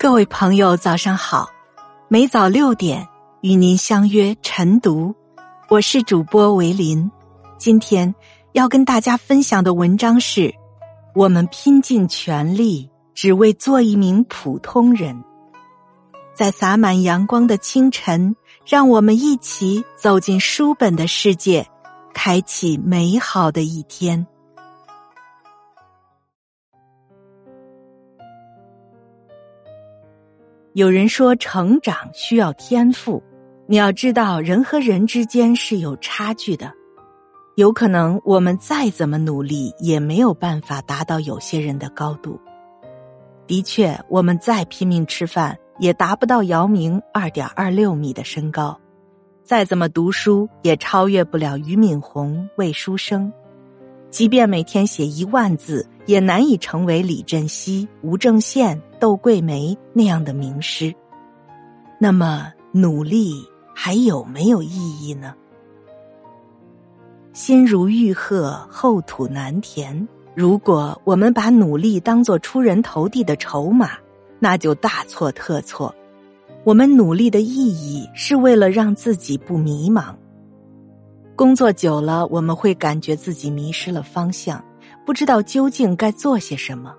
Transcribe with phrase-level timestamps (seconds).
[0.00, 1.50] 各位朋友，早上好！
[2.08, 3.06] 每早六点
[3.42, 5.14] 与您相约晨读，
[5.68, 7.12] 我是主播维林。
[7.58, 8.14] 今天
[8.52, 10.54] 要跟大家分享的文章是：
[11.14, 15.22] 我们拼尽全力，只为做一名普通人。
[16.34, 21.68] 在洒满阳光的清晨，让我们一起走进书本的世界，
[22.14, 24.26] 开启美好的一天。
[30.72, 33.20] 有人说，成长需要天赋。
[33.66, 36.72] 你要知道，人和人之间是有差距的。
[37.56, 42.38] 有可能我们再怎么努力，也没有办法达到有些人的高度。
[43.48, 48.78] 的确，我们再拼命吃饭，也达不到姚明二点二六米的身高；
[49.42, 53.32] 再怎么读书，也超越不了俞敏洪、魏书生。
[54.10, 60.94] 即便每天写一万字，也难以成为李振西、吴正宪、窦桂梅那样的名师。
[61.98, 65.34] 那么，努力还有没有意义呢？
[67.32, 70.08] 心如玉鹤，厚土难填。
[70.34, 73.90] 如果我们把努力当做出人头地的筹码，
[74.38, 75.94] 那就大错特错。
[76.64, 80.14] 我们努力的意义是为了让自己不迷茫。
[81.40, 84.62] 工作久了，我们会感觉自己迷失了方向，
[85.06, 86.94] 不知道究竟该做些什么。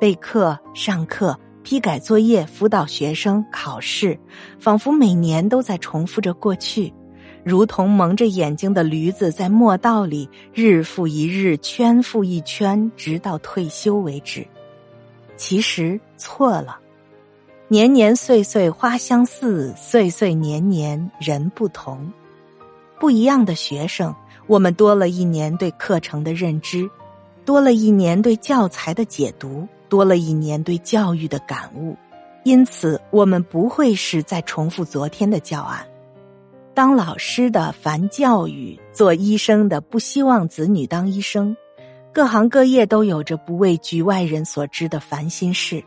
[0.00, 4.18] 备课、上课、批改作业、辅导学生、考试，
[4.58, 6.92] 仿佛每年都在重复着过去，
[7.44, 14.44] 如同蒙着眼睛的驴子在磨道里日复一日、圈复一圈，直到退休为止。
[15.36, 16.80] 其实错了，
[17.68, 22.12] 年年岁岁花相似，岁岁年年人不同。
[22.98, 24.14] 不一样的学生，
[24.46, 26.88] 我们多了一年对课程的认知，
[27.44, 31.96] 多了一年对教材的解读，多了一年对教育的感悟。
[32.44, 35.84] 因此，我们不会是在重复昨天的教案。
[36.74, 41.56] 当老师的烦教育，做医生的不希望子女当医生，
[42.12, 45.82] 各行各业都有着不为局外人所知的烦心事。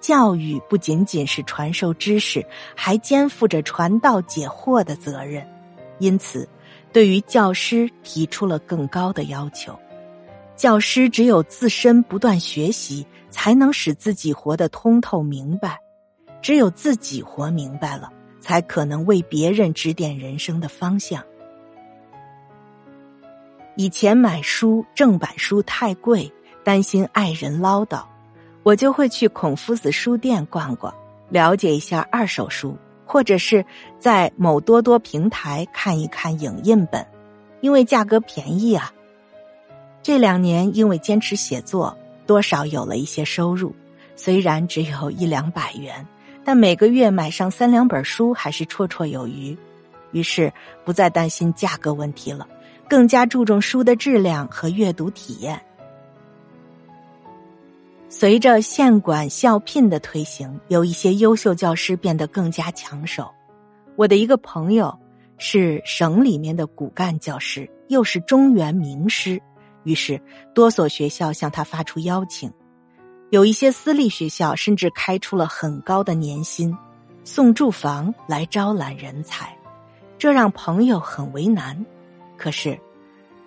[0.00, 5.46] 教育不仅仅是传授知识，还肩负着传道解惑的责任。
[5.98, 6.48] 因此，
[6.92, 9.78] 对于教师提出了更高的要求。
[10.56, 15.76] 教师只有自身不断学习，才能使自己活得通透明白；
[16.40, 21.22] 只有自己活明白了，才可能为别人指点人生的方向。
[23.76, 26.32] 以前买书正版书太贵，
[26.64, 28.02] 担心爱人唠叨，
[28.62, 30.94] 我就会去孔夫子书店逛逛，
[31.28, 32.74] 了解一下二手书。
[33.06, 33.64] 或者是
[33.98, 37.06] 在某多多平台看一看影印本，
[37.60, 38.92] 因为价格便宜啊。
[40.02, 41.96] 这两年因为坚持写作，
[42.26, 43.74] 多少有了一些收入，
[44.16, 46.06] 虽然只有一两百元，
[46.44, 49.56] 但每个月买上三两本书还是绰绰有余。
[50.12, 50.52] 于是
[50.84, 52.46] 不再担心价格问题了，
[52.88, 55.60] 更加注重书的质量和阅读体验。
[58.08, 63.28] 随着县管校聘的推行，有一些优秀教师变得更加抢手。
[63.96, 64.96] 我的一个朋友
[65.38, 69.42] 是省里面的骨干教师，又是中原名师，
[69.82, 70.20] 于是
[70.54, 72.50] 多所学校向他发出邀请。
[73.30, 76.72] 有一些私立学校甚至开出了很高的年薪，
[77.24, 79.58] 送住房来招揽人才，
[80.16, 81.84] 这让朋友很为难。
[82.36, 82.78] 可是，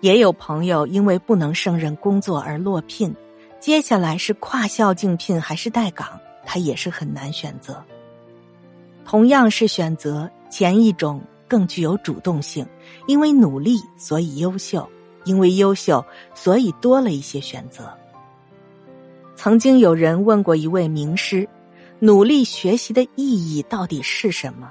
[0.00, 3.14] 也有朋友因为不能胜任工作而落聘。
[3.60, 7.84] 接下来是跨校竞聘还是待岗，他也是很难选择。
[9.04, 12.66] 同样是选择前一种更具有主动性，
[13.06, 14.88] 因为努力所以优秀，
[15.24, 16.02] 因为优秀
[16.34, 17.92] 所以多了一些选择。
[19.36, 21.46] 曾经有人问过一位名师
[22.00, 24.70] ：“努力学习的意义到底是什么？”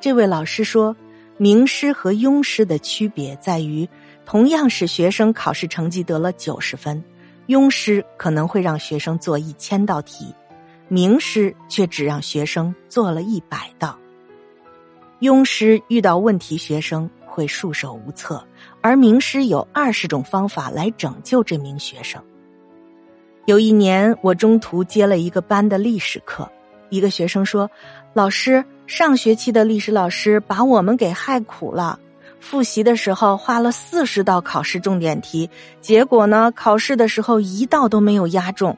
[0.00, 0.96] 这位老师说
[1.36, 3.86] ：“名师和庸师的区别在于，
[4.24, 7.04] 同样是学生考试成绩得了九十分。”
[7.50, 10.32] 庸师可能会让学生做一千道题，
[10.86, 13.98] 名师却只让学生做了一百道。
[15.18, 18.46] 庸师遇到问题，学生会束手无策，
[18.80, 22.22] 而名师有二十种方法来拯救这名学生。
[23.46, 26.48] 有一年，我中途接了一个班的历史课，
[26.88, 27.68] 一个学生说
[28.14, 31.98] ：“老师，上学期的历史老师把我们给害苦了。”
[32.40, 35.48] 复习的时候花了四十道考试重点题，
[35.80, 38.76] 结果呢，考试的时候一道都没有押中。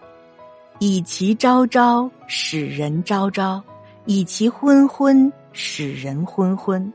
[0.78, 3.62] 以其昭昭，使人昭昭；
[4.04, 6.92] 以其昏昏，使人昏昏。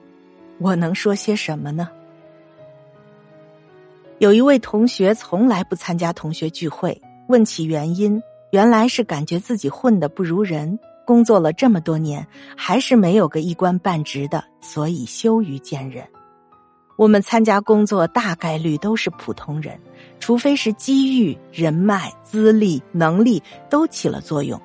[0.59, 1.89] 我能说些什么呢？
[4.19, 8.21] 有一位同学从来不参加同学聚会，问起原因，
[8.51, 12.27] 原来是感觉自己混的不如人，工作了这么多年，
[12.57, 16.05] 还是没有个一官半职的，所以羞于见人。
[16.97, 19.79] 我们参加工作大概率都是普通人，
[20.19, 24.59] 除非是机遇、人脉、资历、能力都起了作用。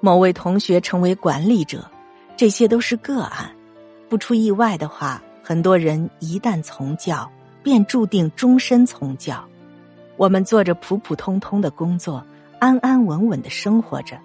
[0.00, 1.90] 某位同学成为管理者，
[2.36, 3.50] 这些都是个案。
[4.10, 7.30] 不出意外的话，很多人一旦从教，
[7.62, 9.42] 便注定终身从教。
[10.18, 12.22] 我们做着普普通通的工作，
[12.58, 14.18] 安安稳稳的生活着。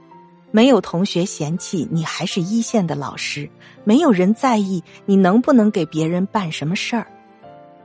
[0.51, 3.49] 没有同学嫌弃你还是一线的老师，
[3.85, 7.07] 没有人在意你能不能给别人办什么事儿。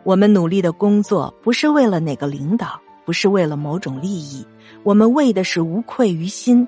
[0.05, 4.47] 我们努力的工作不是为了哪个领导，不是为了某种利益，
[4.83, 6.67] 我们为的是无愧于心。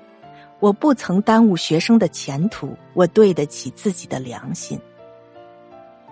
[0.59, 4.79] 我不曾耽误学生的前途，我对得起自己的良心。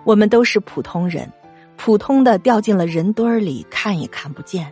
[0.04, 1.32] 我们都是普通人，
[1.76, 4.66] 普通的掉进了人堆儿里，看也看不见；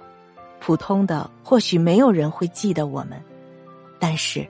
[0.61, 3.21] 普通的或许没有人会记得我们，
[3.99, 4.47] 但是。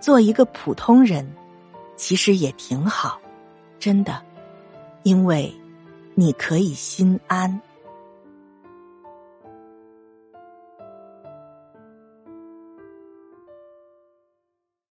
[0.00, 1.30] 做一个普通人，
[1.94, 3.20] 其实也挺好，
[3.78, 4.18] 真的，
[5.02, 5.54] 因为
[6.14, 7.69] 你可以心安。